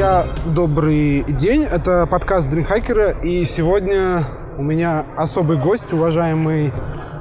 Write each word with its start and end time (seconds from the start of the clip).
Друзья, 0.00 0.24
добрый 0.46 1.24
день. 1.24 1.62
Это 1.62 2.06
подкаст 2.06 2.48
Дринхакера. 2.48 3.10
И 3.22 3.44
сегодня 3.44 4.26
у 4.56 4.62
меня 4.62 5.04
особый 5.14 5.58
гость, 5.58 5.92
уважаемый 5.92 6.72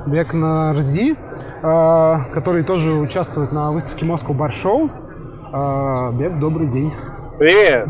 Бек 0.08 0.34
Нарзи, 0.34 1.12
э, 1.12 2.16
который 2.34 2.64
тоже 2.64 2.94
участвует 2.94 3.52
на 3.52 3.74
выставке 3.74 4.06
Moscow 4.06 4.30
Bar 4.30 4.52
Show. 4.52 4.90
Э, 5.52 6.18
Бек, 6.18 6.40
добрый 6.40 6.68
день. 6.68 6.94
Привет! 7.38 7.90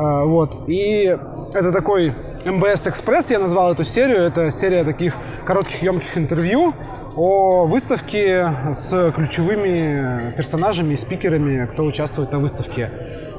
Э, 0.00 0.24
Вот. 0.24 0.58
И 0.66 1.16
это 1.52 1.70
такой 1.70 2.12
МБС 2.44 2.88
Экспресс, 2.88 3.30
я 3.30 3.38
назвал 3.38 3.70
эту 3.74 3.84
серию. 3.84 4.22
Это 4.22 4.50
серия 4.50 4.82
таких 4.82 5.14
коротких, 5.44 5.84
емких 5.84 6.18
интервью 6.18 6.74
о 7.16 7.66
выставке 7.66 8.54
с 8.72 9.12
ключевыми 9.12 10.34
персонажами 10.36 10.94
и 10.94 10.96
спикерами, 10.96 11.66
кто 11.66 11.84
участвует 11.84 12.32
на 12.32 12.38
выставке. 12.38 12.90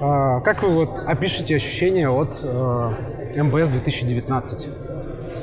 Э, 0.02 0.42
Как 0.44 0.64
вы 0.64 0.70
вот 0.70 1.00
опишете 1.06 1.56
ощущения 1.56 2.10
от 2.10 2.40
э, 2.44 3.42
МБС 3.44 3.70
2019? 3.70 4.70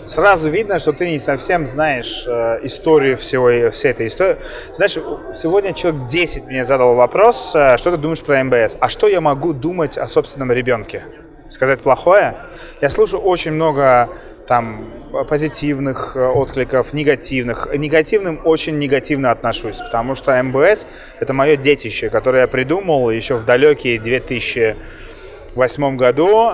Сразу 0.07 0.49
видно, 0.49 0.79
что 0.79 0.93
ты 0.93 1.11
не 1.11 1.19
совсем 1.19 1.67
знаешь 1.67 2.25
э, 2.27 2.61
историю 2.63 3.17
всего, 3.17 3.71
всей 3.71 3.91
этой 3.91 4.07
истории. 4.07 4.37
Знаешь, 4.77 4.95
сегодня 5.35 5.75
человек 5.75 6.07
10 6.07 6.47
мне 6.47 6.65
задал 6.65 6.95
вопрос, 6.95 7.53
э, 7.55 7.77
что 7.77 7.91
ты 7.91 7.97
думаешь 7.99 8.23
про 8.23 8.43
МБС? 8.45 8.77
А 8.81 8.89
что 8.89 9.09
я 9.09 9.21
могу 9.21 9.53
думать 9.53 9.99
о 9.99 10.07
собственном 10.07 10.53
ребенке? 10.53 11.03
Сказать 11.48 11.80
плохое? 11.80 12.34
Я 12.80 12.88
слушаю 12.88 13.23
очень 13.23 13.53
много 13.53 14.09
там 14.47 14.86
позитивных 15.28 16.17
э, 16.17 16.27
откликов, 16.27 16.92
негативных. 16.92 17.69
Негативным 17.75 18.41
очень 18.45 18.78
негативно 18.78 19.31
отношусь, 19.31 19.77
потому 19.78 20.14
что 20.14 20.42
МБС 20.42 20.86
это 21.20 21.33
мое 21.34 21.56
детище, 21.56 22.08
которое 22.08 22.42
я 22.42 22.48
придумал 22.48 23.11
еще 23.11 23.36
в 23.36 23.45
далекие 23.45 23.98
2008 24.00 25.97
году. 25.97 26.53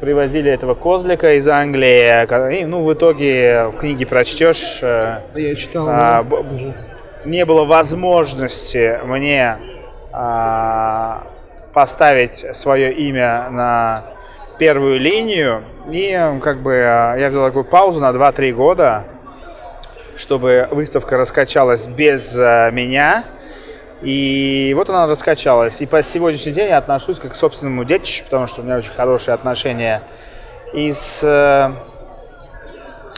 Привозили 0.00 0.50
этого 0.50 0.74
козлика 0.74 1.34
из 1.34 1.48
Англии. 1.48 2.60
И, 2.60 2.64
ну, 2.64 2.84
в 2.84 2.92
итоге 2.92 3.66
в 3.68 3.78
книге 3.78 4.06
прочтешь, 4.06 4.78
э, 4.82 5.20
Я 5.34 5.54
читал. 5.54 5.86
А, 5.88 6.22
да, 6.22 6.36
не 7.24 7.44
было 7.44 7.64
возможности 7.64 9.00
мне 9.04 9.58
а, 10.12 11.26
поставить 11.72 12.46
свое 12.56 12.92
имя 12.92 13.48
на 13.50 14.02
первую 14.58 15.00
линию. 15.00 15.64
И 15.90 16.12
как 16.42 16.60
бы 16.60 16.74
а, 16.74 17.16
я 17.16 17.28
взял 17.30 17.46
такую 17.46 17.64
паузу 17.64 18.00
на 18.00 18.10
2-3 18.10 18.52
года, 18.52 19.04
чтобы 20.16 20.68
выставка 20.70 21.16
раскачалась 21.16 21.86
без 21.86 22.36
а, 22.38 22.70
меня. 22.70 23.24
И 24.02 24.72
вот 24.76 24.90
она 24.90 25.06
раскачалась. 25.06 25.80
И 25.80 25.86
по 25.86 26.02
сегодняшний 26.02 26.52
день 26.52 26.68
я 26.68 26.78
отношусь 26.78 27.18
как 27.18 27.32
к 27.32 27.34
собственному 27.34 27.84
детищу, 27.84 28.24
потому 28.24 28.46
что 28.46 28.60
у 28.60 28.64
меня 28.64 28.76
очень 28.76 28.92
хорошие 28.92 29.34
отношения 29.34 30.02
и 30.72 30.92
с 30.92 31.20
э, 31.24 31.72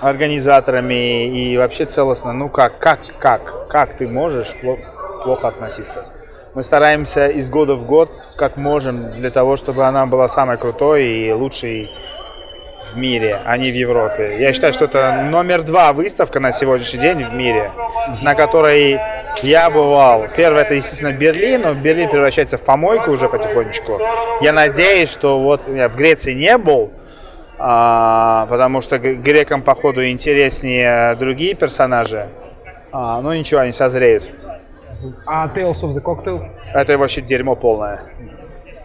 организаторами 0.00 1.26
и 1.26 1.56
вообще 1.58 1.84
целостно. 1.84 2.32
Ну 2.32 2.48
как, 2.48 2.78
как, 2.78 3.00
как, 3.18 3.68
как 3.68 3.94
ты 3.94 4.08
можешь 4.08 4.54
пло- 4.62 4.80
плохо 5.22 5.48
относиться? 5.48 6.10
Мы 6.52 6.64
стараемся 6.64 7.28
из 7.28 7.48
года 7.48 7.76
в 7.76 7.86
год, 7.86 8.10
как 8.36 8.56
можем, 8.56 9.12
для 9.12 9.30
того, 9.30 9.54
чтобы 9.54 9.86
она 9.86 10.06
была 10.06 10.28
самой 10.28 10.58
крутой 10.58 11.04
и 11.04 11.32
лучшей 11.32 11.88
в 12.92 12.96
мире, 12.96 13.38
а 13.44 13.56
не 13.56 13.70
в 13.70 13.74
Европе. 13.74 14.36
Я 14.40 14.52
считаю, 14.52 14.72
что 14.72 14.86
это 14.86 15.28
номер 15.30 15.62
два 15.62 15.92
выставка 15.92 16.40
на 16.40 16.50
сегодняшний 16.50 16.98
день 16.98 17.24
в 17.24 17.32
мире, 17.34 17.70
на 18.22 18.34
которой 18.34 18.98
я 19.44 19.70
бывал. 19.70 20.26
Первое 20.36 20.62
это, 20.62 20.74
естественно, 20.74 21.12
Берлин, 21.12 21.62
но 21.62 21.74
Берлин 21.74 22.08
превращается 22.08 22.58
в 22.58 22.62
помойку 22.62 23.12
уже 23.12 23.28
потихонечку. 23.28 24.00
Я 24.40 24.52
надеюсь, 24.52 25.08
что 25.08 25.38
вот 25.38 25.68
я 25.68 25.88
в 25.88 25.94
Греции 25.94 26.34
не 26.34 26.58
был, 26.58 26.90
а, 27.58 28.46
потому 28.50 28.80
что 28.80 28.98
грекам, 28.98 29.62
походу, 29.62 30.04
интереснее 30.04 31.14
другие 31.14 31.54
персонажи. 31.54 32.26
А, 32.90 33.20
ну 33.20 33.32
ничего, 33.32 33.60
они 33.60 33.70
созреют. 33.70 34.28
А 35.26 35.48
Tales 35.48 35.82
of 35.82 35.88
the 35.88 36.02
Cocktail? 36.02 36.50
Это 36.74 36.98
вообще 36.98 37.20
дерьмо 37.20 37.56
полное. 37.56 38.02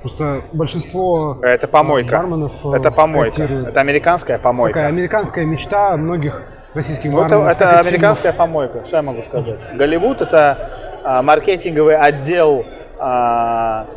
Просто 0.02 0.42
большинство 0.54 1.40
Это 1.42 1.68
помойка. 1.68 2.18
барменов 2.18 2.64
э, 2.66 2.78
Это 2.78 2.92
помойка. 2.92 3.42
котируют. 3.42 3.70
Это 3.70 3.80
американская 3.82 4.38
помойка. 4.38 4.74
Такая 4.76 4.90
американская 4.90 5.46
мечта 5.46 5.98
многих 5.98 6.44
российских 6.76 7.10
Ну, 7.12 7.22
это, 7.22 7.30
барменов. 7.38 7.52
это 7.62 7.74
из 7.82 7.88
американская 7.88 8.32
помойка, 8.34 8.86
что 8.86 8.98
я 8.98 9.02
могу 9.02 9.24
сказать. 9.24 9.60
Голливуд 9.74 10.22
это 10.22 10.70
а, 11.04 11.22
маркетинговый 11.24 11.98
отдел 11.98 12.66
а, 13.00 13.88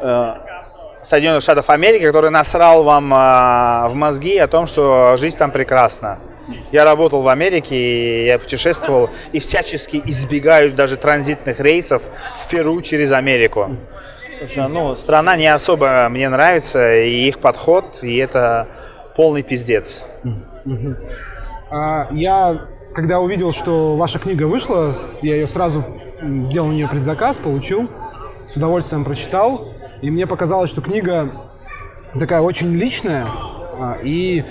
э, 0.00 0.34
Соединенных 1.02 1.42
Штатов 1.42 1.70
Америки, 1.70 2.04
который 2.04 2.30
насрал 2.30 2.82
вам 2.82 3.12
а, 3.14 3.86
в 3.88 3.94
мозги 3.94 4.36
о 4.38 4.48
том, 4.48 4.66
что 4.66 5.14
жизнь 5.16 5.38
там 5.38 5.52
прекрасна. 5.52 6.18
Я 6.72 6.84
работал 6.84 7.22
в 7.22 7.28
Америке, 7.28 8.26
я 8.26 8.38
путешествовал 8.38 9.10
и 9.32 9.38
всячески 9.38 10.00
избегаю 10.04 10.72
даже 10.72 10.96
транзитных 10.96 11.60
рейсов 11.60 12.02
в 12.36 12.48
Перу 12.48 12.80
через 12.82 13.12
Америку. 13.12 13.76
Потому 14.32 14.48
что, 14.48 14.68
ну, 14.68 14.96
страна 14.96 15.36
не 15.36 15.46
особо 15.46 16.08
мне 16.08 16.28
нравится, 16.28 16.96
и 16.96 17.28
их 17.28 17.38
подход, 17.40 17.98
и 18.02 18.16
это 18.18 18.68
полный 19.16 19.42
пиздец. 19.42 20.02
А, 21.70 22.06
Я, 22.12 22.66
когда 22.94 23.18
увидел, 23.18 23.52
что 23.52 23.96
ваша 23.96 24.18
книга 24.18 24.44
вышла, 24.44 24.94
я 25.22 25.34
ее 25.34 25.46
сразу 25.46 25.84
сделал 26.42 26.68
на 26.68 26.72
нее 26.72 26.88
предзаказ, 26.88 27.38
получил, 27.38 27.88
с 28.46 28.56
удовольствием 28.56 29.04
прочитал. 29.04 29.66
И 30.02 30.10
мне 30.10 30.26
показалось, 30.26 30.70
что 30.70 30.80
книга 30.80 31.30
такая 32.18 32.40
очень 32.40 32.74
личная 32.74 33.26
а, 33.26 33.98
и 34.02 34.44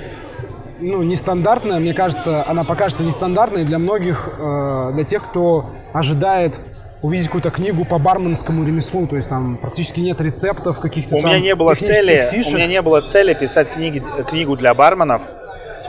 ну, 0.79 1.03
нестандартная. 1.03 1.79
Мне 1.79 1.93
кажется, 1.93 2.43
она 2.47 2.63
покажется 2.63 3.03
нестандартной 3.03 3.63
для 3.65 3.79
многих, 3.79 4.29
э, 4.37 4.91
для 4.93 5.03
тех, 5.03 5.23
кто 5.23 5.65
ожидает 5.93 6.59
увидеть 7.01 7.27
какую-то 7.27 7.51
книгу 7.51 7.85
по 7.85 7.99
барменскому 7.99 8.65
ремеслу. 8.65 9.07
То 9.07 9.15
есть 9.15 9.29
там 9.29 9.57
практически 9.57 9.99
нет 9.99 10.19
рецептов 10.21 10.79
каких-то 10.79 11.15
У 11.15 11.21
там 11.21 11.31
меня 11.31 11.39
не 11.39 11.55
было 11.55 11.75
цели, 11.75 12.27
фишек. 12.31 12.53
у 12.53 12.57
меня 12.57 12.67
не 12.67 12.81
было 12.81 13.01
цели 13.01 13.33
писать 13.33 13.69
книги, 13.69 14.03
книгу 14.29 14.55
для 14.55 14.73
барменов. 14.73 15.23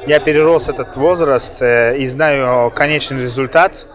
Я 0.06 0.20
перерос 0.20 0.68
этот 0.68 0.96
возраст 0.96 1.60
э, 1.60 1.96
и 1.98 2.06
знаю 2.06 2.70
конечный 2.70 3.20
результат. 3.20 3.86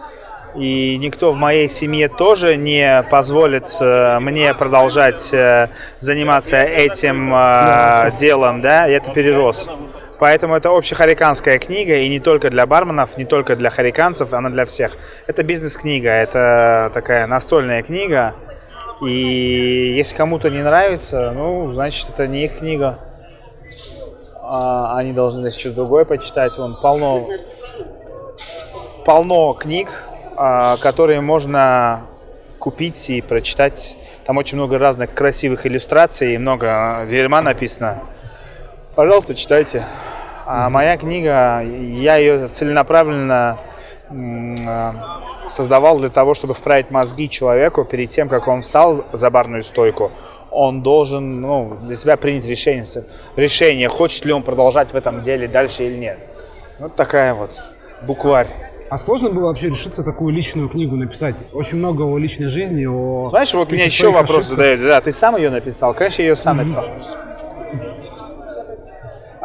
И 0.56 0.96
никто 0.98 1.32
в 1.32 1.36
моей 1.36 1.68
семье 1.68 2.08
тоже 2.08 2.56
не 2.56 3.04
позволит 3.10 3.76
э, 3.80 4.20
мне 4.20 4.54
продолжать 4.54 5.34
э, 5.34 5.68
заниматься 5.98 6.62
этим 6.62 7.34
э, 7.34 8.10
делом, 8.20 8.60
да, 8.60 8.86
я 8.86 8.98
это 8.98 9.10
перерос. 9.10 9.68
Поэтому 10.18 10.54
это 10.54 10.70
общехариканская 10.70 11.58
книга, 11.58 11.96
и 11.96 12.08
не 12.08 12.20
только 12.20 12.50
для 12.50 12.66
барменов, 12.66 13.18
не 13.18 13.24
только 13.24 13.56
для 13.56 13.70
хариканцев, 13.70 14.32
она 14.32 14.50
для 14.50 14.64
всех. 14.64 14.96
Это 15.26 15.42
бизнес-книга, 15.42 16.10
это 16.10 16.90
такая 16.94 17.26
настольная 17.26 17.82
книга. 17.82 18.34
И 19.02 19.94
если 19.96 20.16
кому-то 20.16 20.50
не 20.50 20.62
нравится, 20.62 21.32
ну, 21.34 21.68
значит, 21.70 22.08
это 22.10 22.26
не 22.26 22.44
их 22.44 22.58
книга. 22.58 22.98
А, 24.40 24.96
они 24.98 25.12
должны 25.12 25.40
значит, 25.40 25.58
что-то 25.58 25.76
другое 25.76 26.04
почитать. 26.04 26.56
Вон 26.58 26.80
полно, 26.80 27.26
полно 29.04 29.52
книг, 29.54 29.88
а, 30.36 30.76
которые 30.76 31.20
можно 31.20 32.02
купить 32.58 33.10
и 33.10 33.20
прочитать. 33.20 33.96
Там 34.24 34.36
очень 34.36 34.56
много 34.56 34.78
разных 34.78 35.12
красивых 35.12 35.66
иллюстраций, 35.66 36.38
много 36.38 36.68
а, 37.02 37.06
дерьма 37.06 37.42
написано. 37.42 38.02
Пожалуйста, 38.94 39.34
читайте. 39.34 39.84
А 40.46 40.70
моя 40.70 40.96
книга, 40.96 41.62
я 41.62 42.16
ее 42.16 42.48
целенаправленно 42.48 43.58
а, 44.08 45.48
создавал 45.48 45.98
для 45.98 46.10
того, 46.10 46.34
чтобы 46.34 46.54
вправить 46.54 46.90
мозги 46.90 47.28
человеку 47.28 47.84
перед 47.84 48.10
тем, 48.10 48.28
как 48.28 48.46
он 48.46 48.62
встал 48.62 49.04
за 49.12 49.30
барную 49.30 49.62
стойку. 49.62 50.12
Он 50.50 50.82
должен 50.82 51.40
ну, 51.40 51.78
для 51.82 51.96
себя 51.96 52.16
принять 52.16 52.46
решение, 52.46 52.84
решение, 53.34 53.88
хочет 53.88 54.24
ли 54.26 54.32
он 54.32 54.42
продолжать 54.42 54.92
в 54.92 54.94
этом 54.94 55.22
деле 55.22 55.48
дальше 55.48 55.84
или 55.84 55.96
нет. 55.96 56.18
Вот 56.78 56.94
такая 56.94 57.34
вот 57.34 57.50
букварь. 58.06 58.48
А 58.90 58.96
сложно 58.96 59.30
было 59.30 59.46
вообще 59.46 59.70
решиться 59.70 60.04
такую 60.04 60.32
личную 60.32 60.68
книгу 60.68 60.94
написать? 60.94 61.36
Очень 61.52 61.78
много 61.78 62.02
о 62.02 62.16
личной 62.18 62.48
жизни, 62.48 62.86
о... 62.86 63.26
Знаешь, 63.28 63.52
вот 63.54 63.68
каких-то 63.68 63.86
еще 63.86 64.10
вопрос 64.10 64.46
ошибках. 64.46 64.50
задают. 64.50 64.80
Да, 64.82 65.00
ты 65.00 65.10
сам 65.10 65.36
ее 65.36 65.50
написал? 65.50 65.94
Конечно, 65.94 66.22
я 66.22 66.28
ее 66.28 66.36
сам 66.36 66.58
написал. 66.58 66.84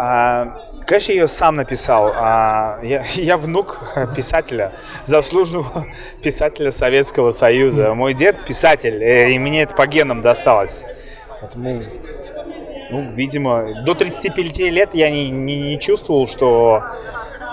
А, 0.02 0.56
конечно, 0.88 1.12
я 1.12 1.22
ее 1.24 1.28
сам 1.28 1.58
написал. 1.58 2.14
А, 2.16 2.80
я, 2.82 3.04
я 3.16 3.36
внук 3.36 3.82
писателя, 4.16 4.72
заслуженного 5.04 5.88
писателя 6.24 6.72
Советского 6.72 7.32
Союза. 7.32 7.94
Мой 7.94 8.14
дед 8.14 8.46
писатель, 8.46 9.04
э, 9.04 9.32
и 9.32 9.40
мне 9.40 9.64
это 9.64 9.76
по 9.76 9.86
генам 9.88 10.22
досталось. 10.22 10.86
Поэтому, 11.42 11.84
ну, 12.92 13.12
видимо, 13.12 13.84
до 13.84 13.94
35 13.94 14.60
лет 14.72 14.92
я 14.94 15.12
не, 15.12 15.30
не, 15.30 15.60
не 15.72 15.80
чувствовал, 15.82 16.28
что 16.28 16.82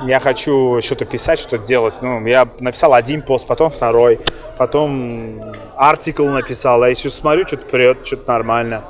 я 0.05 0.21
хочу 0.21 0.81
что-то 0.81 1.05
писать, 1.05 1.41
что-то 1.41 1.67
делать. 1.67 1.97
Ну, 2.01 2.25
я 2.27 2.49
написал 2.61 2.95
один 2.95 3.23
пост, 3.23 3.49
потом 3.49 3.71
второй, 3.71 4.21
потом 4.57 5.53
артикл 5.75 6.27
написал, 6.27 6.81
а 6.85 6.89
еще 6.89 7.11
смотрю, 7.11 7.45
что-то 7.45 7.67
прет, 7.67 8.07
что-то 8.07 8.31
нормально. 8.31 8.85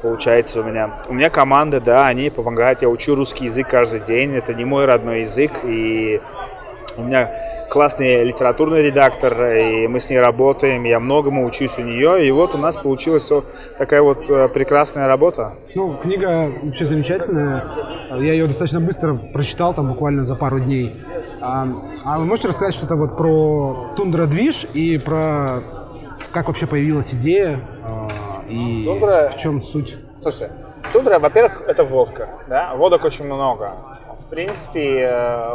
Получается 0.00 0.60
у 0.60 0.64
меня. 0.64 1.02
У 1.08 1.14
меня 1.14 1.30
команда, 1.30 1.80
да, 1.80 2.06
они 2.06 2.30
помогают. 2.30 2.82
Я 2.82 2.88
учу 2.88 3.14
русский 3.14 3.44
язык 3.44 3.68
каждый 3.68 4.00
день. 4.00 4.34
Это 4.34 4.54
не 4.54 4.64
мой 4.64 4.84
родной 4.84 5.22
язык. 5.22 5.52
И 5.64 6.20
у 6.96 7.02
меня 7.02 7.30
классный 7.68 8.24
литературный 8.24 8.82
редактор, 8.82 9.54
и 9.54 9.86
мы 9.86 10.00
с 10.00 10.10
ней 10.10 10.18
работаем, 10.18 10.84
я 10.84 11.00
многому 11.00 11.46
учусь 11.46 11.78
у 11.78 11.82
нее, 11.82 12.26
и 12.26 12.30
вот 12.30 12.54
у 12.54 12.58
нас 12.58 12.76
получилась 12.76 13.30
такая 13.76 14.02
вот 14.02 14.28
э, 14.28 14.48
прекрасная 14.48 15.06
работа. 15.06 15.54
Ну, 15.74 15.96
книга 15.96 16.50
вообще 16.62 16.84
замечательная, 16.84 17.64
я 18.10 18.32
ее 18.32 18.46
достаточно 18.46 18.80
быстро 18.80 19.14
прочитал, 19.14 19.74
там 19.74 19.88
буквально 19.88 20.24
за 20.24 20.34
пару 20.34 20.58
дней. 20.58 20.96
А, 21.40 21.68
а 22.04 22.18
вы 22.18 22.24
можете 22.24 22.48
рассказать 22.48 22.74
что-то 22.74 22.96
вот 22.96 23.16
про 23.16 23.92
Тундра 23.96 24.26
Движ 24.26 24.66
и 24.72 24.98
про 24.98 25.62
как 26.32 26.48
вообще 26.48 26.66
появилась 26.66 27.14
идея 27.14 27.60
а, 27.84 28.08
и 28.48 28.84
Тундра... 28.84 29.28
в 29.28 29.36
чем 29.36 29.60
суть? 29.60 29.96
Слушайте, 30.20 30.52
Тундра, 30.92 31.18
во-первых, 31.18 31.62
это 31.66 31.84
водка, 31.84 32.28
да, 32.48 32.74
водок 32.74 33.04
очень 33.04 33.24
много. 33.24 33.72
В 34.18 34.26
принципе, 34.26 35.08
э, 35.10 35.50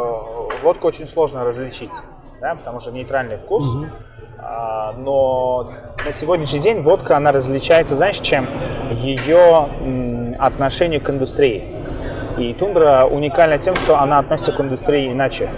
водку 0.63 0.87
очень 0.87 1.07
сложно 1.07 1.43
различить, 1.43 1.91
да, 2.39 2.55
потому 2.55 2.79
что 2.79 2.91
нейтральный 2.91 3.37
вкус. 3.37 3.73
Угу. 3.73 3.85
Но 4.97 5.71
на 6.05 6.11
сегодняшний 6.11 6.59
день 6.59 6.81
водка, 6.81 7.15
она 7.15 7.31
различается, 7.31 7.95
знаешь, 7.95 8.19
чем? 8.19 8.45
Ее 8.91 9.67
отношение 10.37 10.99
к 10.99 11.09
индустрии. 11.09 11.63
И 12.37 12.53
тундра 12.53 13.05
уникальна 13.05 13.57
тем, 13.57 13.75
что 13.75 13.99
она 13.99 14.19
относится 14.19 14.51
к 14.51 14.59
индустрии 14.59 15.11
иначе. 15.11 15.49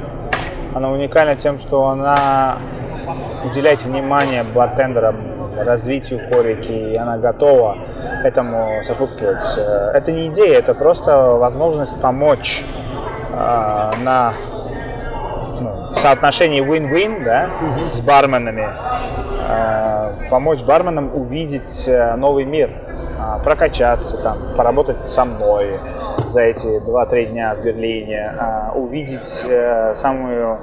Она 0.74 0.92
уникальна 0.92 1.36
тем, 1.36 1.58
что 1.58 1.88
она 1.88 2.58
уделяет 3.44 3.82
внимание 3.84 4.44
бартендерам, 4.44 5.16
развитию 5.64 6.22
хорики, 6.32 6.72
и 6.72 6.96
она 6.96 7.18
готова 7.18 7.78
этому 8.24 8.84
сопутствовать. 8.84 9.44
Э, 9.58 9.92
это 9.94 10.12
не 10.12 10.28
идея, 10.28 10.60
это 10.60 10.74
просто 10.74 11.18
возможность 11.32 12.00
помочь 12.00 12.64
э, 13.32 13.92
на 14.02 14.34
ну, 15.60 15.90
в 15.90 15.92
соотношении 15.92 16.64
win-win 16.64 17.24
да, 17.24 17.50
с 17.92 18.02
барменами, 18.02 18.68
э, 19.48 20.30
помочь 20.30 20.64
барменам 20.64 21.16
увидеть 21.16 21.90
новый 22.18 22.46
мир, 22.46 22.72
прокачаться, 23.44 24.18
там, 24.18 24.38
поработать 24.58 25.10
со 25.10 25.26
мной 25.26 25.80
за 26.28 26.42
эти 26.42 26.80
2-3 26.80 27.26
дня 27.28 27.56
в 27.56 27.64
Берлине, 27.64 28.34
увидеть 28.76 29.46
самую 29.94 30.60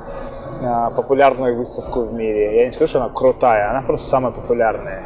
популярную 0.97 1.57
выставку 1.57 2.03
в 2.03 2.13
мире. 2.13 2.57
Я 2.57 2.65
не 2.67 2.73
скажу, 2.73 2.91
что 2.91 3.01
она 3.05 3.09
крутая, 3.13 3.71
она 3.71 3.83
просто 3.83 4.09
самая 4.09 4.33
популярная. 4.33 5.03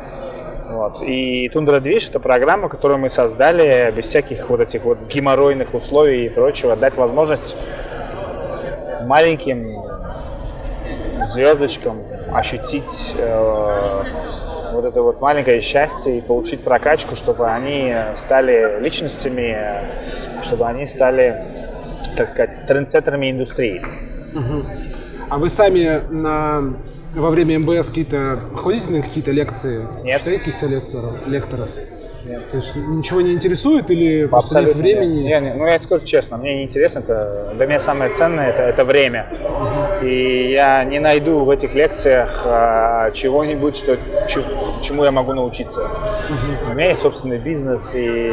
Вот. 0.69 1.03
И 1.03 1.49
Тундра 1.50 1.81
Движ 1.81 2.08
это 2.08 2.19
программа, 2.19 2.69
которую 2.69 2.99
мы 2.99 3.08
создали 3.08 3.93
без 3.97 4.06
всяких 4.06 4.50
вот 4.50 4.61
этих 4.61 4.85
вот 4.85 4.99
геморройных 5.08 5.75
условий 5.75 6.26
и 6.26 6.29
прочего, 6.29 6.76
дать 6.76 6.97
возможность 6.97 7.56
маленьким 9.05 9.76
звездочкам 11.25 12.03
ощутить 12.32 13.14
э, 13.17 14.03
вот 14.73 14.85
это 14.85 15.03
вот 15.03 15.20
маленькое 15.20 15.61
счастье 15.61 16.19
и 16.19 16.20
получить 16.20 16.62
прокачку, 16.62 17.17
чтобы 17.17 17.49
они 17.49 17.94
стали 18.14 18.81
личностями, 18.81 19.56
чтобы 20.43 20.67
они 20.67 20.87
стали, 20.87 21.43
так 22.17 22.29
сказать, 22.29 22.67
трендсеттерами 22.67 23.31
индустрии. 23.31 23.82
А 25.28 25.38
вы 25.38 25.50
сами 25.50 26.02
на 26.11 26.75
во 27.14 27.31
время 27.31 27.58
МБС 27.58 27.88
какие-то 27.88 28.40
ходите 28.55 28.90
на 28.90 29.02
какие-то 29.02 29.31
лекции? 29.31 29.87
Нет. 30.05 30.19
Читаете 30.19 30.44
каких-то 30.44 30.67
лекторов, 30.67 31.26
лекторов? 31.26 31.69
Нет. 32.25 32.50
То 32.50 32.56
есть 32.56 32.75
ничего 32.76 33.20
не 33.20 33.32
интересует 33.32 33.90
или 33.90 34.26
просто 34.26 34.61
нет 34.61 34.75
времени? 34.75 35.23
Нет. 35.23 35.43
Нет, 35.43 35.56
ну 35.56 35.67
я 35.67 35.78
скажу 35.78 36.05
честно, 36.05 36.37
мне 36.37 36.56
не 36.56 36.64
интересно, 36.64 36.99
это, 37.00 37.52
для 37.56 37.67
меня 37.67 37.81
самое 37.81 38.12
ценное 38.12 38.50
это, 38.50 38.62
это 38.62 38.84
время. 38.84 39.28
И 40.02 40.50
я 40.52 40.84
не 40.84 40.99
найду 40.99 41.44
в 41.44 41.50
этих 41.50 41.75
лекциях 41.75 42.43
а, 42.44 43.11
чего-нибудь, 43.12 43.76
что, 43.76 43.96
чему 44.82 45.05
я 45.05 45.12
могу 45.12 45.32
научиться. 45.32 45.88
У 46.69 46.75
меня 46.75 46.88
есть 46.88 47.00
собственный 47.00 47.38
бизнес, 47.38 47.93
и 47.94 48.32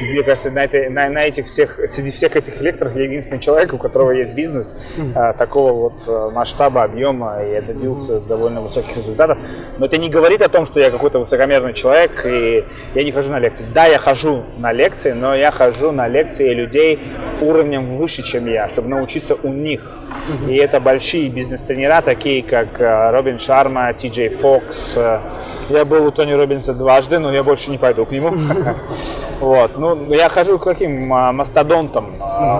мне 0.00 0.22
кажется, 0.22 0.50
на, 0.50 0.64
этой, 0.64 0.88
на, 0.88 1.08
на 1.08 1.24
этих 1.24 1.46
всех, 1.46 1.80
среди 1.86 2.10
всех 2.10 2.36
этих 2.36 2.60
лекторов 2.60 2.96
я 2.96 3.04
единственный 3.04 3.38
человек, 3.38 3.72
у 3.74 3.78
которого 3.78 4.12
есть 4.12 4.34
бизнес 4.34 4.76
а, 5.14 5.32
такого 5.32 5.72
вот 5.72 6.04
а, 6.06 6.30
масштаба, 6.30 6.84
объема, 6.84 7.42
и 7.42 7.52
я 7.52 7.62
добился 7.62 8.20
довольно 8.26 8.60
высоких 8.60 8.96
результатов. 8.96 9.38
Но 9.78 9.86
это 9.86 9.96
не 9.96 10.08
говорит 10.08 10.42
о 10.42 10.48
том, 10.48 10.66
что 10.66 10.80
я 10.80 10.90
какой-то 10.90 11.18
высокомерный 11.18 11.72
человек, 11.72 12.24
и 12.24 12.64
я 12.94 13.02
не 13.02 13.12
хожу 13.12 13.32
на 13.32 13.38
лекции. 13.38 13.64
Да, 13.74 13.86
я 13.86 13.98
хожу 13.98 14.44
на 14.58 14.72
лекции, 14.72 15.12
но 15.12 15.34
я 15.34 15.50
хожу 15.50 15.92
на 15.92 16.08
лекции 16.08 16.52
людей 16.54 16.98
уровнем 17.40 17.96
выше, 17.96 18.22
чем 18.22 18.46
я, 18.46 18.68
чтобы 18.68 18.88
научиться 18.88 19.36
у 19.42 19.48
них. 19.48 19.99
И 20.48 20.54
это 20.56 20.80
большие 20.80 21.28
бизнес-тренера, 21.28 22.02
такие 22.02 22.42
как 22.42 22.80
а, 22.80 23.10
Робин 23.10 23.38
Шарма, 23.38 23.92
Ти 23.92 24.08
Джей 24.08 24.28
Фокс. 24.28 24.98
Я 25.68 25.84
был 25.84 26.06
у 26.06 26.10
Тони 26.10 26.32
Робинса 26.32 26.74
дважды, 26.74 27.18
но 27.18 27.32
я 27.32 27.44
больше 27.44 27.70
не 27.70 27.78
пойду 27.78 28.06
к 28.06 28.12
нему. 28.12 28.34
Вот. 29.40 29.78
Ну, 29.78 30.12
я 30.12 30.28
хожу 30.28 30.58
к 30.58 30.64
таким 30.64 31.10
а, 31.14 31.32
мастодонтам, 31.32 32.12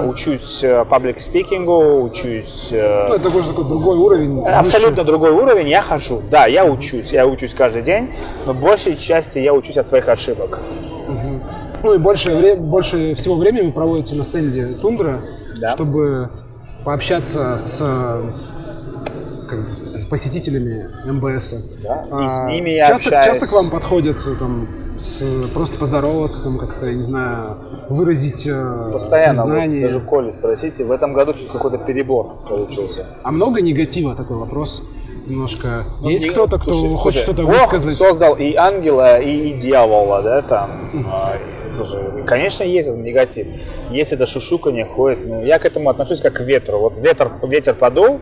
учусь 0.09 0.65
паблик 0.89 1.19
э, 1.19 1.21
спикингу, 1.21 2.03
учусь... 2.03 2.71
Э, 2.73 3.07
ну, 3.11 3.17
это 3.17 3.31
тоже 3.31 3.49
такой 3.49 3.65
другой 3.65 3.99
уровень. 3.99 4.47
Абсолютно 4.47 5.05
другой 5.05 5.31
уровень, 5.31 5.69
я 5.69 5.83
хожу. 5.83 6.23
Да, 6.31 6.47
я 6.47 6.65
учусь, 6.65 7.13
я 7.13 7.27
учусь 7.27 7.53
каждый 7.53 7.83
день, 7.83 8.09
но 8.47 8.55
большей 8.55 8.97
части 8.97 9.41
я 9.41 9.53
учусь 9.53 9.77
от 9.77 9.89
своих 9.89 10.09
ошибок. 10.09 10.61
Ну 11.83 11.95
и 11.95 11.99
больше, 11.99 12.57
больше 12.57 13.15
всего 13.15 13.37
времени 13.37 13.67
вы 13.67 13.73
проводите 13.73 14.15
на 14.15 14.25
стенде 14.25 14.69
Тундра, 14.81 15.21
да. 15.61 15.73
чтобы 15.73 16.31
пообщаться 16.85 17.57
с 17.57 17.79
как, 19.51 19.61
с 19.95 20.05
посетителями 20.05 20.89
МБС. 21.11 21.55
Да, 21.83 22.07
а, 22.11 22.25
и 22.25 22.29
с 22.29 22.43
ними 22.43 22.71
я 22.71 22.87
часто, 22.87 23.17
общаюсь. 23.17 23.25
Часто 23.27 23.47
к 23.49 23.53
вам 23.53 23.71
подходят 23.71 24.19
там, 24.39 24.69
с, 24.99 25.23
просто 25.53 25.77
поздороваться, 25.77 26.43
там 26.43 26.59
как-то, 26.59 26.93
не 26.93 27.03
знаю, 27.03 27.57
выразить 27.89 28.47
э, 28.47 28.91
Постоянно, 28.93 29.43
признание. 29.43 29.83
Вот, 29.87 29.93
даже 29.93 30.05
Коли 30.05 30.31
спросите, 30.31 30.85
в 30.85 30.93
этом 30.93 31.13
году 31.13 31.35
чуть 31.35 31.49
какой-то 31.49 31.79
перебор 31.79 32.37
получился. 32.49 33.07
А 33.23 33.33
много 33.33 33.61
негатива 33.61 34.15
такой 34.15 34.37
вопрос? 34.37 34.83
Немножко. 35.31 35.85
Ну, 36.01 36.11
Есть 36.11 36.25
не, 36.25 36.31
кто-то, 36.31 36.59
кто 36.59 36.73
слушай, 36.73 36.97
хочет 36.97 37.23
что-то 37.23 37.45
высказать? 37.45 37.95
создал 37.95 38.35
и 38.35 38.55
ангела, 38.57 39.21
и, 39.21 39.51
и 39.51 39.53
дьявола, 39.53 40.23
да, 40.23 40.43
там. 40.43 40.91
Uh-huh. 40.93 41.73
Слушай, 41.73 42.25
конечно, 42.27 42.65
есть 42.65 42.89
этот 42.89 43.01
негатив. 43.01 43.47
Есть 43.91 44.13
это 44.13 44.27
шушуканье, 44.27 44.87
ходит. 44.87 45.21
Ну, 45.25 45.45
я 45.45 45.61
к 45.61 45.67
этому 45.67 45.89
отношусь 45.89 46.21
как 46.21 46.33
к 46.33 46.41
ветру. 46.41 46.81
Вот 46.81 46.99
ветер, 46.99 47.31
ветер 47.45 47.75
подул, 47.75 48.21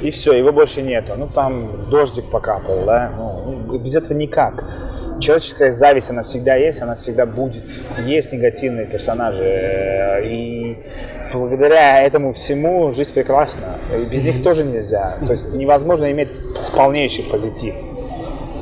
и 0.00 0.10
все, 0.10 0.32
его 0.32 0.50
больше 0.50 0.82
нету. 0.82 1.12
Ну, 1.16 1.28
там 1.28 1.88
дождик 1.88 2.28
покапал, 2.30 2.82
да, 2.84 3.12
ну, 3.16 3.78
без 3.78 3.94
этого 3.94 4.16
никак. 4.16 4.64
Человеческая 5.20 5.70
зависть, 5.70 6.10
она 6.10 6.24
всегда 6.24 6.56
есть, 6.56 6.82
она 6.82 6.96
всегда 6.96 7.26
будет. 7.26 7.64
Есть 8.04 8.32
негативные 8.32 8.86
персонажи, 8.86 9.44
э, 9.44 10.26
и 10.26 10.78
благодаря 11.32 12.02
этому 12.02 12.32
всему 12.32 12.92
жизнь 12.92 13.12
прекрасна. 13.14 13.78
И 13.96 14.04
без 14.04 14.24
них 14.24 14.42
тоже 14.42 14.64
нельзя. 14.64 15.18
То 15.24 15.32
есть 15.32 15.54
невозможно 15.54 16.10
иметь 16.10 16.28
полнейший 16.74 17.24
позитив 17.24 17.74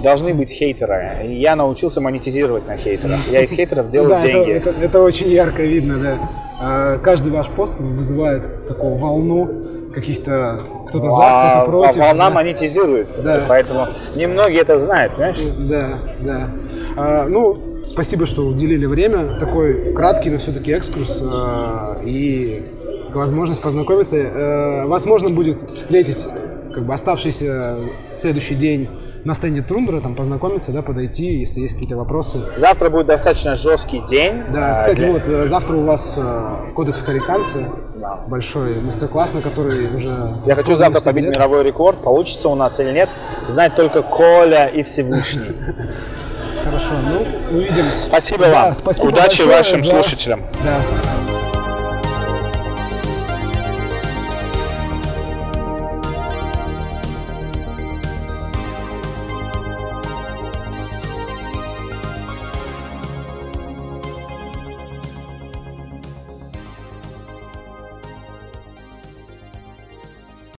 должны 0.02 0.34
быть 0.34 0.50
хейтеры. 0.50 1.12
Я 1.24 1.56
научился 1.56 2.00
монетизировать 2.00 2.66
на 2.66 2.76
хейтерах. 2.76 3.18
Я 3.30 3.42
из 3.42 3.50
хейтеров 3.50 3.88
делаю 3.90 4.10
да, 4.10 4.22
деньги. 4.22 4.50
Это, 4.52 4.70
это, 4.70 4.80
это 4.80 5.02
очень 5.02 5.28
ярко 5.28 5.62
видно, 5.62 5.98
да. 5.98 6.18
А, 6.60 6.98
каждый 6.98 7.32
ваш 7.32 7.48
пост 7.48 7.78
вызывает 7.78 8.66
такую 8.66 8.94
волну 8.94 9.48
каких-то 9.94 10.60
кто-то 10.88 11.10
за, 11.10 11.16
кто-то 11.16 11.62
против. 11.66 12.00
Волна 12.00 12.28
да. 12.28 12.30
монетизируется, 12.30 13.22
да. 13.22 13.44
поэтому 13.48 13.88
немногие 14.14 14.62
это 14.62 14.78
знают, 14.78 15.14
понимаешь? 15.14 15.40
Да, 15.58 15.98
да. 16.20 16.50
А, 16.96 17.26
ну, 17.28 17.58
спасибо, 17.90 18.26
что 18.26 18.46
уделили 18.46 18.86
время. 18.86 19.38
Такой 19.38 19.92
краткий, 19.94 20.30
но 20.30 20.38
все-таки 20.38 20.72
экскурс 20.72 21.20
а, 21.22 22.00
и 22.04 22.62
возможность 23.12 23.62
познакомиться. 23.62 24.16
А, 24.16 24.86
вас 24.86 25.04
можно 25.04 25.30
будет 25.30 25.70
встретить 25.70 26.26
как 26.72 26.84
бы 26.84 26.94
оставшийся 26.94 27.76
следующий 28.12 28.54
день 28.54 28.88
на 29.24 29.34
стенде 29.34 29.62
Трундра, 29.62 30.00
там 30.00 30.14
познакомиться, 30.14 30.72
да, 30.72 30.82
подойти, 30.82 31.24
если 31.24 31.60
есть 31.60 31.74
какие-то 31.74 31.96
вопросы. 31.96 32.38
Завтра 32.56 32.88
будет 32.88 33.06
достаточно 33.06 33.54
жесткий 33.54 34.00
день. 34.00 34.44
Да, 34.52 34.76
а, 34.76 34.78
кстати, 34.78 34.98
для... 34.98 35.12
вот 35.12 35.22
э, 35.26 35.46
завтра 35.46 35.76
у 35.76 35.84
вас 35.84 36.16
э, 36.16 36.72
кодекс 36.74 37.02
Хариканцы, 37.02 37.66
да. 37.96 38.20
большой 38.28 38.80
мастер-класс, 38.80 39.34
на 39.34 39.42
который 39.42 39.94
уже... 39.94 40.34
Я 40.46 40.54
хочу 40.54 40.76
завтра 40.76 41.00
побить 41.00 41.24
лет. 41.24 41.34
мировой 41.34 41.64
рекорд, 41.64 41.98
получится 41.98 42.48
у 42.48 42.54
нас 42.54 42.78
или 42.80 42.92
нет, 42.92 43.08
знать 43.48 43.74
только 43.74 44.02
Коля 44.02 44.66
и 44.66 44.82
Всевышний. 44.82 45.50
Хорошо, 46.68 46.92
ну, 47.02 47.56
увидим. 47.56 47.84
Спасибо 48.00 48.44
вам. 48.44 48.74
Спасибо 48.74 49.08
Удачи 49.08 49.42
вашим 49.42 49.78
слушателям. 49.78 50.42
Да. 50.62 51.17